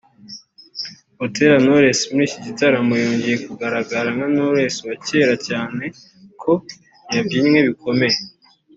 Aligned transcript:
Butera 1.17 1.55
knowless 1.63 2.01
muri 2.13 2.23
iki 2.29 2.39
gitaramo 2.45 2.93
yongeye 3.03 3.37
kugaragara 3.45 4.07
nka 4.15 4.27
Knowless 4.33 4.75
wa 4.87 4.95
cyera 5.05 5.35
cyane 5.47 5.83
ko 6.41 6.51
yabyinnye 7.13 7.59
bikomeye 7.69 8.17